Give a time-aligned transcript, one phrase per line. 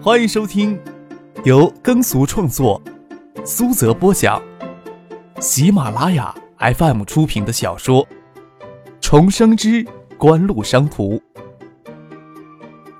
[0.00, 0.80] 欢迎收听
[1.44, 2.80] 由耕俗创作、
[3.44, 4.40] 苏泽播讲、
[5.40, 8.06] 喜马拉雅 FM 出品的小说
[9.00, 9.84] 《重生之
[10.16, 11.14] 官路商途》，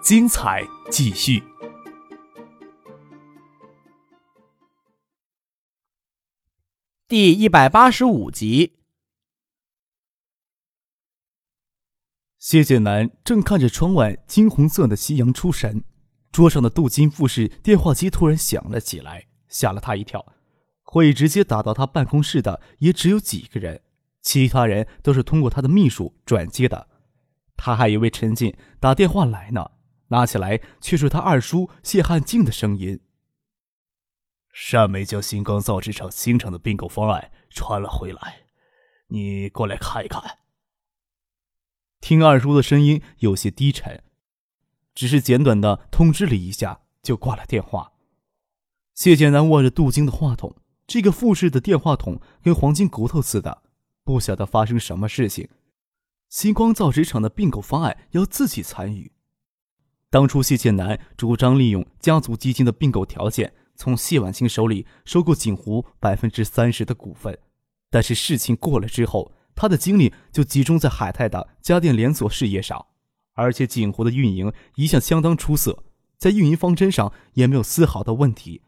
[0.02, 1.40] 精彩继续，
[7.06, 8.72] 第一百八十五集。
[12.40, 15.84] 谢剑南正看着窗外金红色的夕阳出神，
[16.30, 20.24] 桌上的镀金富士电话机突然响了起来，吓了他一跳。
[20.82, 23.82] 会直接打到他办公室的也只有几个人，
[24.22, 26.88] 其他人都是通过他的秘书转接的。
[27.56, 29.72] 他还以为陈进打电话来呢，
[30.08, 33.00] 拿起来却是他二叔谢汉静的声音
[34.72, 38.46] ：“单梅将星光造纸厂新厂的并购方案传了回来，
[39.08, 40.38] 你过来看一看。”
[42.00, 44.02] 听二叔的声音有些低沉，
[44.98, 47.92] 只是简短的通知了一下，就挂了电话。
[48.96, 50.56] 谢剑南握着镀金的话筒，
[50.88, 53.62] 这个复式的电话筒跟黄金骨头似的，
[54.02, 55.48] 不晓得发生什么事情。
[56.28, 59.12] 星光造纸厂的并购方案要自己参与。
[60.10, 67.38] 当初谢剑南主张利用家族基金的并购条件，从谢婉清手里收购锦湖百分之三十的股份，
[67.88, 69.32] 但是事情过了之后。
[69.54, 72.86] 他的精力就集中在海泰的家电连锁事业上，
[73.38, 75.84] 而且锦湖的运营一向相当出色，
[76.16, 78.62] 在运营方针上也没有丝毫的问题。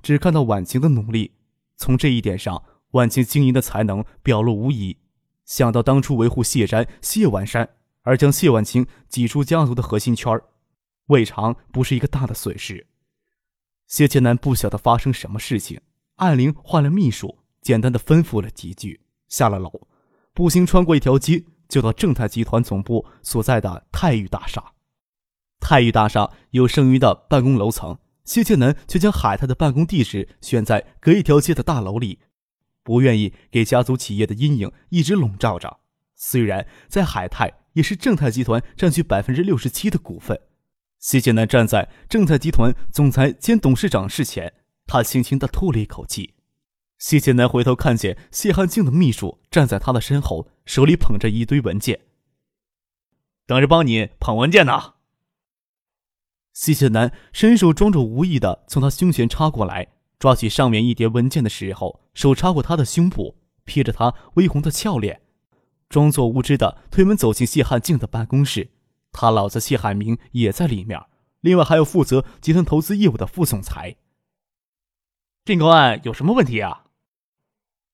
[0.00, 1.32] 只看到婉晴的努力，
[1.76, 2.62] 从这一点上，
[2.92, 4.96] 婉晴经营的才能表露无遗。
[5.44, 7.68] 想到当初维护谢山、谢婉山，
[8.02, 10.40] 而将谢婉晴挤出家族的核心圈
[11.06, 12.86] 未尝不是一个大的损失。
[13.88, 15.80] 谢千南不晓得发生什么事情，
[16.16, 19.88] 按铃换了秘书，简单的吩咐了几句，下了楼。
[20.32, 24.72] 步行穿过一条街，就到正泰集团总部所在的泰裕大厦。
[25.60, 32.20] 泰裕大厦有剩余的办公楼层，谢剑南却将海泰的办公地址选在隔一条街的大楼里，
[32.84, 35.78] 不愿意给家族企业的阴影一直笼罩着。
[36.14, 40.40] 虽然在海泰也是正泰集团占据百分之六十七的股份，
[40.98, 44.54] 谢剑南站在正泰集团总裁兼董事长室前，
[44.86, 46.35] 他轻轻地吐了一口气。
[46.98, 52.00] 谢剑南回头看见谢汉静的秘书站在他的身后，手里捧着一堆文件，
[53.46, 54.94] 等着帮你捧文件呢。
[56.54, 63.36] 谢剑南伸手装作无意的从他胸前插过来，抓起上面一叠文件的时候，手插过他的胸部，
[63.66, 65.20] 瞥着他微红的俏脸，
[65.90, 68.70] 装作无知的推门走进谢汉静的办公室。
[69.12, 70.98] 他老子谢海明也在里面，
[71.42, 73.96] 另外还有负责集团投资业务的副总裁。
[75.44, 76.85] 并购案有什么问题啊？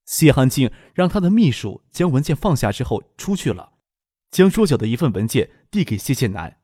[0.05, 3.73] 谢汉静让他的秘书将文件放下之后出去了，
[4.31, 6.61] 将桌角的一份文件递给谢剑南。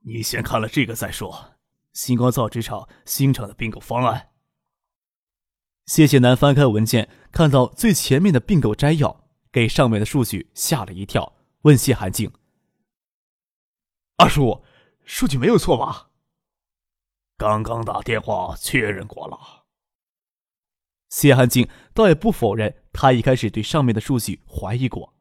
[0.00, 1.56] 你先看了这个再说。
[1.92, 4.30] 星光造纸厂新厂的并购方案。
[5.86, 12.32] 谢剑南翻开文件，看到最前面的并购摘要，给上面的数据吓了一跳，问谢寒静
[14.16, 14.62] ：“二叔，
[15.04, 16.10] 数据没有错吧？”
[17.36, 19.59] 刚刚打电话确认过了。
[21.10, 25.14] 谢汉静倒也不否认，他一开始对上面的数据怀疑过。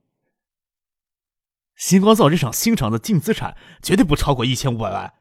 [1.76, 5.16] 星光造纸厂新厂的净资产绝对不超过一千五百万，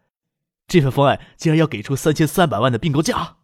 [0.66, 3.38] 这份方案竟然要给出三千三百万的并购价。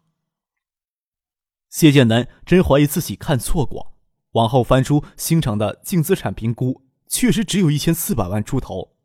[1.69, 3.97] 谢剑南真怀疑自己看错过，
[4.31, 8.95] 往后翻出新厂的净资产评估，确实只有一千四百万出头。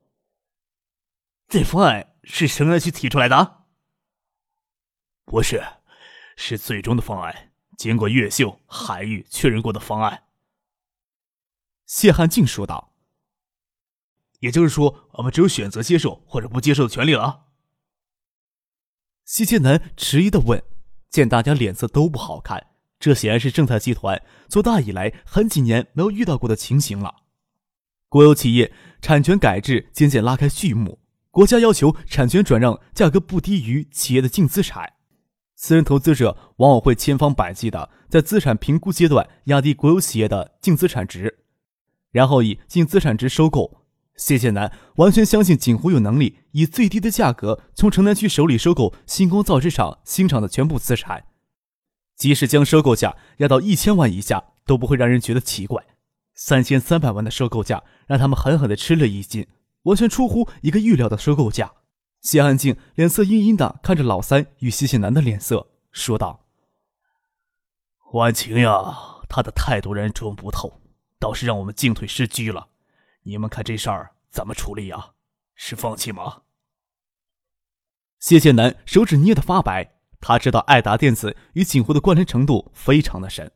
[1.48, 3.64] 这方案是什么人去提出来的？
[5.25, 5.64] 不是，
[6.37, 7.50] 是最终的方案。
[7.81, 10.25] 经过越秀、海域确认过的方案，
[11.87, 12.93] 谢汉静说道
[14.41, 17.47] ：“也就是说，我们只有选择接受或者不接受的权利了。”
[19.25, 20.63] 谢剑南迟疑的问
[21.09, 22.67] ：“见大家脸色都不好看，
[22.99, 27.23] 这显然是正泰集团做大以来很几年没有遇到过的情形了。
[28.11, 31.00] 国有企业产权改制渐渐拉开序幕，
[31.31, 34.97] 国家要求产权转让价格不低于企业的净资产。”
[35.62, 41.41] 私人投资者往往会千方百计的在资产评估阶段压低国有企业的净资产值，
[42.12, 43.83] 然后以净资产值收购。
[44.17, 51.27] 谢剑南完全相信锦湖有能力以最低的价格从城南区手里收购星光造纸厂新厂的全部资产，
[52.17, 55.85] 即使将收购价压到一千万以下都不会让人觉得奇怪。
[56.35, 59.47] 三千三百万的收购价让他们狠狠的吃了一惊，
[59.83, 61.71] 完全出乎一个预料的收购价。
[62.20, 66.46] 谢安静脸色阴阴的看着老三与谢谢南的脸色，说道
[68.12, 70.81] ：“婉晴呀，他的态度让人琢磨不透，
[71.19, 72.69] 倒是让我们进退失据了。
[73.22, 75.12] 你们看这事儿怎么处理呀？
[75.55, 76.43] 是放弃吗？”
[78.20, 83.50] 谢谢南手指捏得发白，他知道爱达电子与锦湖的关联程度非常的深。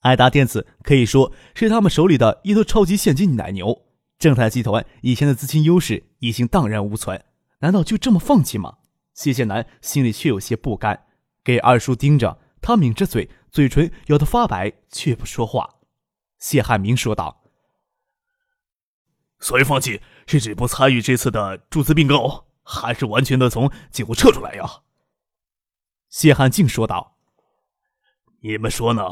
[0.00, 3.84] 爱达电子可以说是他们手里的一头超级现金奶牛。
[4.18, 7.24] 正泰集团以前的资金优势已经荡然无存，
[7.60, 8.78] 难道就这么放弃吗？
[9.14, 11.06] 谢建南心里却有些不甘，
[11.42, 15.80] 给二叔盯着，他抿着嘴，嘴唇咬得发白，却不说话。
[16.38, 17.42] 谢汉明说道
[19.40, 24.82] ：“所以放弃是指不参与这次的注资并购，还是完全的从锦湖撤出来呀？”
[26.08, 27.16] 谢汉静说道
[28.42, 29.02] ：“你们说呢？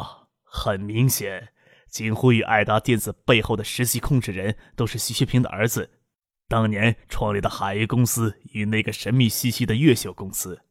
[0.44, 1.52] 很明显，
[1.90, 5.95] 锦湖与爱达电子背后的实际控制人都是徐学平的儿子，
[6.48, 10.62] 当年创立的海域公司与那个神秘兮兮的越秀公司。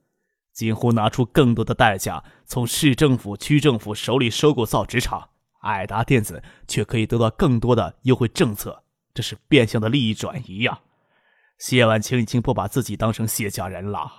[0.53, 5.29] 几乎拿出更多的代价，从市政府、区政府手里收购造纸厂。”
[5.65, 8.83] 爱达电子却可以得到更多的优惠政策，
[9.15, 10.79] 这是变相的利益转移呀！
[11.57, 14.11] 谢婉清已经不把自己当成谢家人了，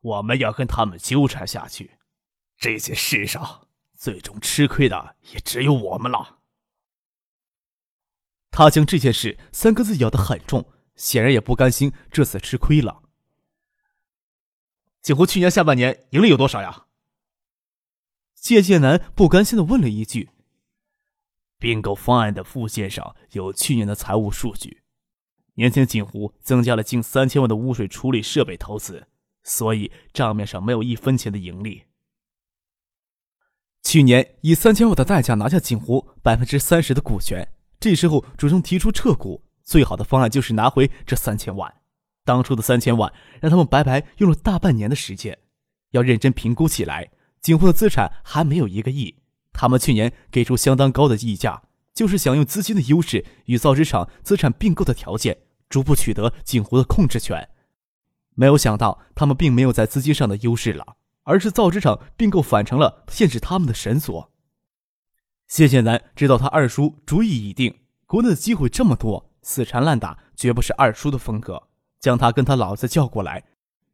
[0.00, 1.98] 我们要跟他们纠缠下去，
[2.56, 6.38] 这件事上最终吃亏的也只有我们了。
[8.50, 10.64] 他将这件事三个字咬得很重，
[10.96, 13.02] 显然也不甘心这次吃亏了。
[15.02, 16.86] 锦湖去年下半年盈利有多少呀？
[18.34, 20.30] 谢剑南不甘心的问了一句。
[21.58, 24.82] 并购方案的附件上有去年的财务数据。
[25.54, 29.08] 年前锦湖增加了近三千万的污水处理设备投资，
[29.42, 31.84] 所以账面上没有一分钱的盈利。
[33.82, 37.48] 去年以三千万的代价拿下锦湖百分之三十的股权，
[37.80, 41.74] 这时候主动提出撤股，最好的方案就是拿回这三千万。
[42.24, 45.38] 当初的三千万让他们白白用了大半年的时间。
[45.90, 47.10] 要认真评估起来，
[47.40, 49.14] 锦湖的资产还没有一个亿。
[49.52, 51.62] 他们去年给出相当高的溢价，
[51.94, 57.48] 就是想用资金的优势与造纸厂资产并购的条件，逐步取得锦湖的控制权。
[58.34, 64.30] 没有想到，他们并没有在资金上的优势了，而是造纸厂并购反成了限制他们的绳索。
[65.46, 71.68] 谢谢南知道他二叔主意已定，国内的机会这么多，死缠烂打绝不是二叔的风格。
[72.00, 73.44] 将他跟他老子叫过来，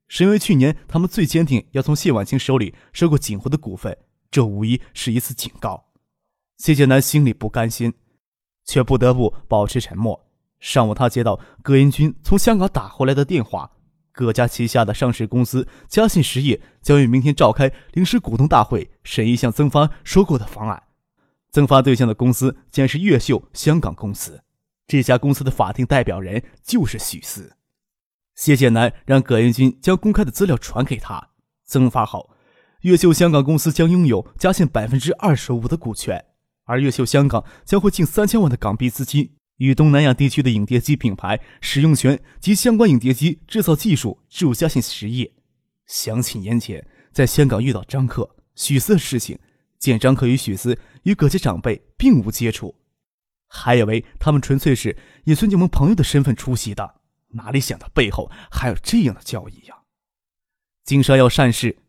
[0.08, 3.96] 是因为去年他们最坚定要从谢婉清手里收购锦湖的股份。
[4.30, 5.84] 这无疑是一次警告，
[6.56, 7.92] 谢建南心里不甘心，
[8.64, 10.24] 却不得不保持沉默。
[10.58, 13.70] 上午，他接到葛英军从香港打回来的电话，
[14.10, 20.82] 葛家旗下的上市公司嘉信实业将于明天召开临时股东大会，审议向增发收购的方案。
[21.50, 24.42] 增发对象的公司将是越秀香港公司，
[24.86, 27.56] 这家公司的法定代表人就是许四。
[28.34, 31.30] 谢建南让葛英军将公开的资料传给他，
[31.64, 32.30] 增发后。
[32.80, 36.24] 越秀香港公司将拥有嘉信百分之二十五的股权，
[36.64, 45.32] 而越秀香港将会近三千万的港币资金与东南亚地区的影碟机品牌使用权及相关影碟机制造技术置入嘉信实业。
[45.86, 49.38] 想起年前在香港遇到张克、许思的事情，
[49.78, 52.74] 见张克与许思与葛家长辈并无接触，
[53.54, 56.94] 还以为他们纯粹是以孙继萌朋友的身份出席的，
[57.28, 59.82] 哪里想到背后还有这样的交易呀！
[60.84, 61.80] 经商要善事。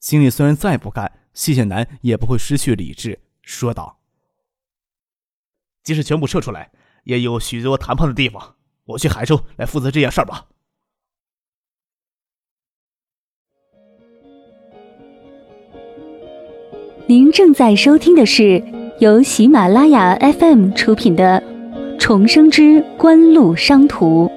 [0.00, 4.00] 心里虽然再不甘，谢谢南也不会失去理智，说道
[5.84, 6.72] ：“即使全部撤出来，
[7.04, 8.56] 也有许多谈判的地方。
[8.84, 10.48] 我去海州来负责这件事儿吧。”
[17.06, 18.60] 您正在收听的是
[19.02, 21.42] 由喜马拉雅 FM 出品的
[21.98, 24.28] 《重生之官路商途》。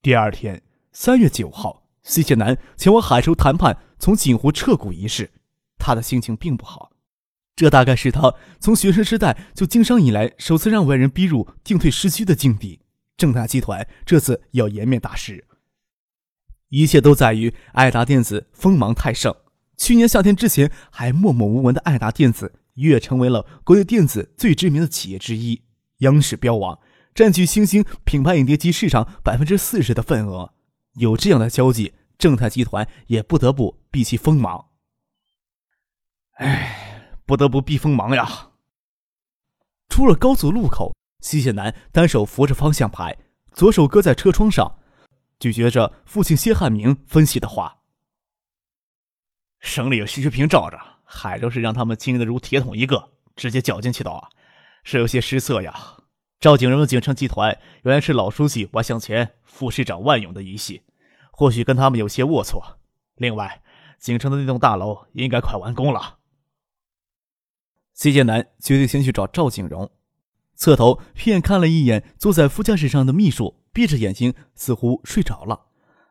[0.00, 0.62] 第二天，
[0.92, 5.30] 三月九号，谢建南前往海州谈判从锦湖撤股一事，
[5.76, 6.92] 他的心情并不好。
[7.54, 12.80] 这大概是他从学生时代就经商以来首次让外人逼入进退失据的境地。
[13.18, 15.44] 正大集团这次要颜面大失，
[16.68, 19.34] 一切都在于爱达电子锋芒太盛。
[19.76, 25.62] 去年夏天之前还默默无闻的爱达电子，一跃成为了国内电子最知名的企业之一，
[25.98, 26.78] 央视标王。
[27.14, 30.52] 占据新兴品牌影碟机市场百分之四十的份额，
[30.94, 34.66] 有这样的交际，正泰集团也不得不避其锋芒。
[36.32, 38.50] 唉，不得不避锋芒呀！
[39.88, 43.16] 出了高速路口，西谢南单手扶着方向盘，
[43.54, 44.78] 左手搁在车窗上，
[45.38, 47.78] 咀嚼着父亲谢汉明分析的话
[49.60, 54.30] ：“省里有徐学平罩着，海州市让他们经营的如铁桶一个，直接搅进去的话，
[54.82, 55.98] 是有些失色呀。”
[56.38, 60.82] 赵景荣的景城集团原来是老书记万向前、副市长万勇的一系，
[61.32, 62.62] 或许跟他们有些龌龊。
[63.16, 63.62] 另外，
[63.98, 66.18] 景城的那栋大楼应该快完工了。
[67.94, 69.90] 谢建南决定先去找赵景荣。
[70.56, 75.66] 侧头瞥看了一眼坐在副驾驶上的秘书，闭着眼睛，似乎睡着了。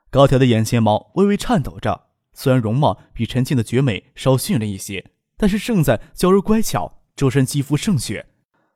[0.09, 8.27] 高挑的眼睫毛微微颤抖着，虽然容貌比陈静的绝美稍逊了一些，但是胜在娇柔乖巧，周身肌肤胜雪，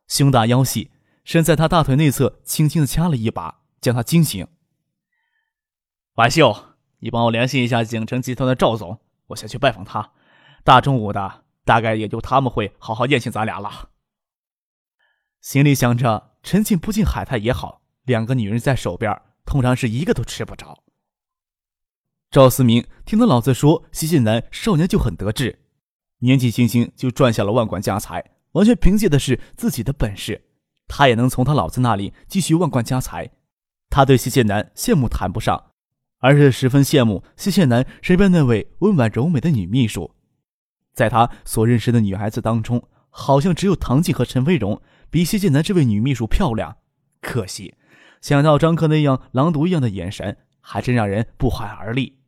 [0.08, 0.92] 胸大腰细，
[1.24, 4.46] 伸在他大腿内侧，轻轻的掐了一把，将他惊醒。
[6.16, 10.12] 婉秀，你帮我联系一下景城集团的赵总，我想去拜访他。
[10.64, 13.90] 大中午的，大概也就他们会好好宴请咱俩了。
[15.42, 20.84] 心里想着，陈静不进海泰也好，两个女人在手边，通常是一个都吃不着。
[22.30, 25.60] 赵思明听到老子说，西晋南少年就很得志，
[26.20, 30.44] 年纪轻轻就赚下了万贯家财，完全凭借的是自己的本事，
[30.90, 33.32] 他也能从他老子那里继续万贯家财。
[33.90, 35.72] 他对西晋南羡慕谈不上，
[36.20, 40.14] 而是十分羡慕西晋南身边那位温婉柔美的女秘书。
[40.94, 44.82] 在他所认识的女孩子当中，好像只有唐静和陈飞荣。
[45.12, 46.78] 比谢剑南这位女秘书漂亮，
[47.22, 47.76] 可惜，
[48.22, 52.20] 想到张克那样狼毒一样的眼神，还真让人不寒而栗。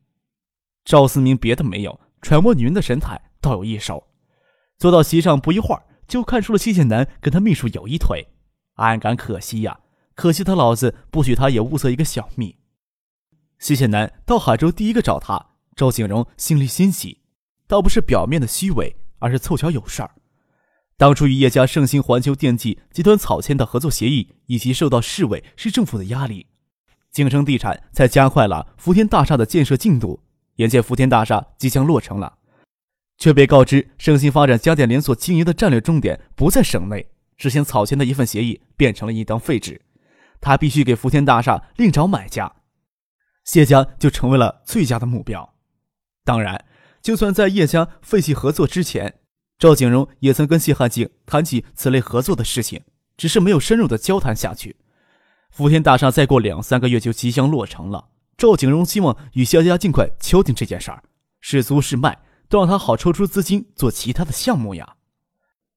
[0.83, 4.07] 赵思明别的没有，揣摩女人的神态倒有一手。
[4.79, 8.27] 坐到席上不一会儿，就看出了谢剑南跟他秘书有一腿，
[8.75, 9.79] 暗感可惜呀，
[10.15, 12.57] 可惜他老子不许他也物色一个小蜜。
[13.59, 17.21] 谢剑南到海州第一个找他，赵景荣心里欣喜，
[17.67, 20.15] 倒不是表面的虚伪，而是凑巧有事儿。
[21.01, 26.45] 当初与叶家盛兴环球电器集团草签的合作协议，以及受到市委市政府的压力，
[27.09, 30.21] 景城地产才加快了福田大厦的建设进度。
[30.57, 32.37] 眼见福田大厦即将落成了，
[33.17, 39.81] 却被告知盛兴发展家电连锁经营的战略重点不在省内，之前草签的一份协议变成了一张废纸。
[40.39, 42.57] 他必须给福田大厦另找买家，
[43.43, 45.55] 谢家就成为了最佳的目标。
[46.23, 46.63] 当然，
[47.01, 49.20] 就算在叶家废弃合作之前。
[49.61, 52.81] 赵景荣也曾跟谢汉静谈起此类合作的事情，
[53.15, 54.75] 只是没有深入的交谈下去。
[55.51, 61.03] 福田大厦再过两三个月就即将落成了，赵景荣希望与肖家尽快敲定这件事儿，
[61.41, 64.95] 是租是卖，都让他好抽出资金做其他的项目呀。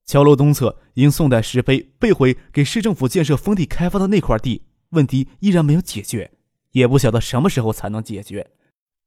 [0.07, 4.63] 桥楼东侧因宋代石碑被毁，给市政府建设封地开发的那块地
[4.93, 6.31] 问题依然没有解决，
[6.71, 8.51] 也不晓得什么时候才能解决。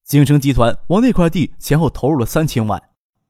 [0.04, 2.80] 景城集团往那块地前后投入了三千万。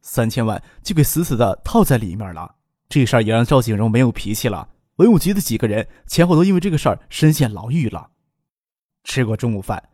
[0.09, 2.55] 三千万就给死死的套在里面了，
[2.87, 4.69] 这事儿也让赵景荣没有脾气了。
[4.95, 8.11] 文武局的几个人前后都因为这个事儿深陷牢狱了。
[9.03, 9.89] 吃过中午饭，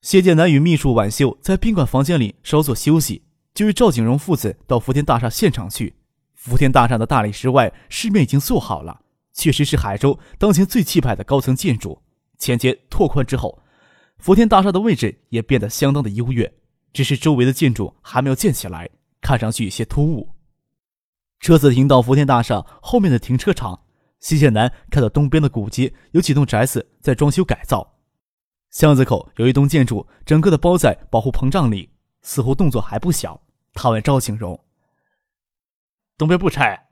[0.00, 5.94] 谢剑南与秘书婉秀在宾馆房间里稍作休息，就与赵景荣父子到福田大厦现场去。
[6.34, 9.02] 福田大厦的大理石外市面已经做好了，
[9.34, 12.00] 确实是海州当前最气派的高层建筑。
[12.38, 13.62] 前街拓宽之后，
[14.16, 16.50] 福田大厦的位置也变得相当的优越，
[16.94, 18.88] 只是周围的建筑还没有建起来。
[19.20, 20.34] 看上去有些突兀。
[21.38, 23.86] 车子停到福田大厦后面的停车场，
[24.18, 27.98] 西线南看到东边的古街有几栋宅子在装修改造，
[28.70, 33.42] 巷子口有一栋建筑，整个的包在保护膨胀里，似乎动作还不小。
[33.72, 34.62] 他问赵景荣
[36.18, 36.88] ：“东边不拆？”“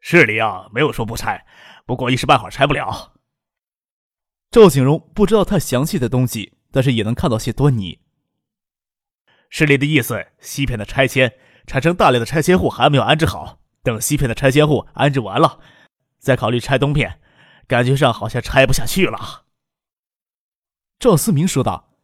[0.00, 1.46] 市里啊，没有说不拆，
[1.86, 3.14] 不过一时半会儿拆不了。”
[4.50, 8.03] 赵景荣不知道太详细的东西，但是也能看到些端倪。
[9.56, 11.32] 市里的意思，西片的拆迁
[11.64, 15.60] 产生大量的拆迁户还没有安置好，等西片的拆迁户安置完了，
[16.18, 17.20] 再考虑拆东片，
[17.68, 19.44] 感觉上好像拆不下去了。
[20.98, 21.94] 赵思明说道：“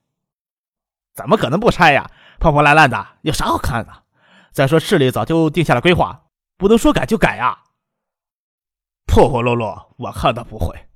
[1.12, 2.08] 怎么可能不拆呀？
[2.38, 4.04] 破破烂烂的，有啥好看的？
[4.52, 6.26] 再说市里早就定下了规划，
[6.56, 7.64] 不能说改就改呀。
[9.08, 10.86] 破破落落，我看他不会。”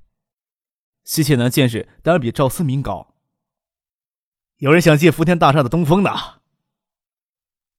[1.03, 3.13] 西切南见识当然比赵思明高。
[4.59, 6.11] 有人想借福田大厦的东风呢。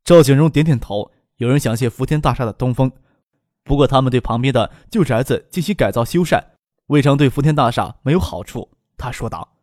[0.07, 2.93] 赵景荣点点头，有人想借福田大厦的东风，
[3.65, 6.41] 不过他们对旁边的旧宅子进行改造修缮，
[6.87, 8.71] 未尝对福田大厦没有好处。
[8.97, 9.57] 他说道：“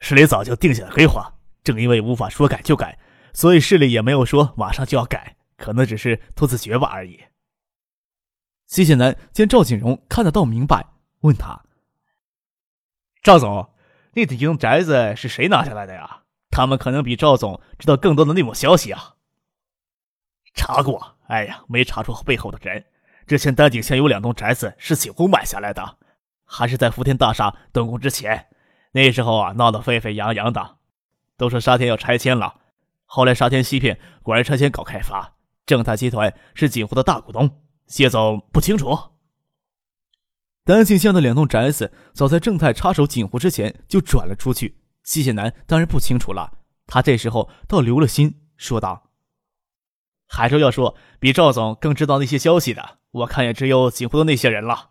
[0.00, 1.30] 市里早就定下了规划，
[1.62, 2.98] 正因为无法说改就改，
[3.34, 7.20] 所以市里也没有说马上就要改，可能只是拖字诀吧而已。”
[8.66, 10.86] 谢谢南见赵景荣看得到明白，
[11.20, 11.62] 问他
[13.22, 13.74] ：“赵总，
[14.14, 16.20] 那几栋宅子是谁拿下来的呀？”
[16.52, 19.14] 他们可能比赵总知道更多的内幕消息啊！
[20.54, 22.84] 查过，哎呀，没查出背后的人。
[23.26, 25.96] 之前丹景县有两栋宅子是景湖买下来的，
[26.44, 28.48] 还是在福田大厦动工之前。
[28.92, 30.76] 那时候啊，闹得沸沸扬扬的，
[31.38, 32.60] 都说沙田要拆迁了。
[33.06, 37.62] 后来沙田西片果然拆迁搞开发，正泰集团是景湖的大股东。
[37.86, 38.98] 谢总不清楚。
[40.64, 44.81] 丹景县的两栋宅子，早在正泰插手景湖之前就转了出去。
[45.04, 49.10] 西谢南当然不清楚了，他这时候倒留了心，说道
[50.28, 54.90] ：“海州要说比赵总更知道那些消息的，我看也只有锦湖的那些人了。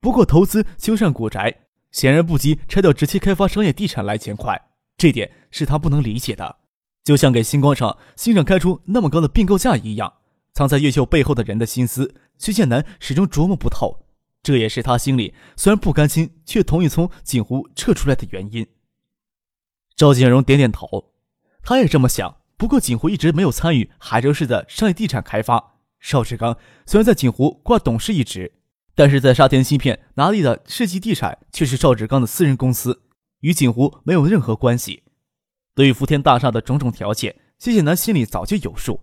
[0.00, 4.60] 不过投资修缮古宅，显然不及拆掉直接开发商业地产来钱快，
[4.96, 6.58] 这点是他不能理解的。
[7.04, 10.12] 就像给星光厂新厂开出那么高的并购价一样，
[10.52, 14.06] 藏在越秀背后的人的心思，薛建南始终琢磨不透。
[14.42, 18.66] 这也是他心里虽然不甘心，却同意从锦湖撤出来的原因。
[19.96, 21.12] 赵景荣点点头，
[21.62, 22.36] 他也这么想。
[22.56, 25.74] 不过锦湖一直没有参与海州市的商业地产开发。
[25.98, 26.56] 邵志刚
[26.86, 28.52] 虽然在锦湖挂董事一职，
[28.94, 33.02] 但是在沙田芯片拿地的世纪地产却是邵志刚的私人公司，
[33.40, 35.02] 与锦湖没有任何关系。
[35.74, 39.00] 对于福田大厦的种种条件，谢谢南心里早就有数。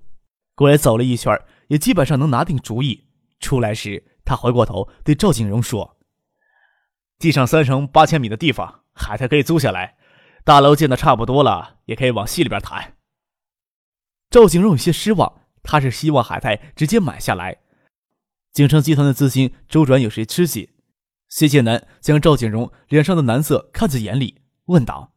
[0.56, 3.08] 过来走了一圈，也基本上能拿定主意。
[3.40, 5.98] 出来时，他回过头对赵景荣说
[7.18, 9.96] ：“地上三层八千米的地方，海泰可以租下来。
[10.50, 12.98] 大楼建的差不多了，也可以往戏里边谈。”
[14.32, 17.60] 赵景荣有些失望，他是希望海泰直接买下来。
[18.52, 20.74] 景城集团的资金周转有些吃紧。
[21.28, 25.14] 谢建南将赵景荣脸上的难色看在眼里，问道：“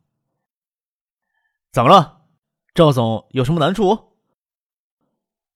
[1.73, 2.27] 怎么了？
[2.75, 4.19] 赵总有什么难处？”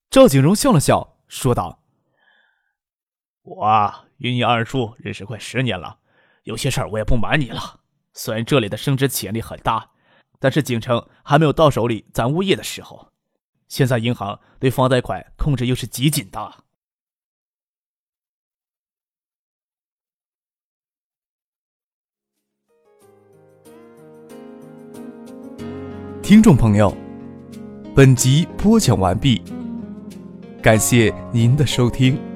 [0.09, 1.83] 赵景荣笑了笑，说道
[3.45, 5.99] ：“我啊，与你二叔认识快十年了，
[6.45, 7.83] 有些事儿我也不瞒你了。
[8.18, 9.90] 虽然这里的升值潜力很大，
[10.40, 13.12] 但是景城还没有到手里攒物业的时候。”
[13.68, 16.64] 现在银行对房贷款控制又是极紧的。
[26.23, 26.96] 听众朋友，
[27.94, 29.42] 本集播讲完毕，
[30.62, 32.36] 感谢您的收听。